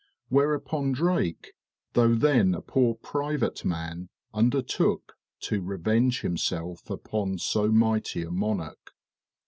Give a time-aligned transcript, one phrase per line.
[0.29, 1.53] Whereupon Drake,
[1.93, 8.93] though then a poor private man, undertook to revenge himself upon so mighty a monarch."